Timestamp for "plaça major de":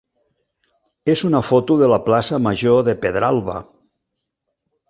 2.09-2.99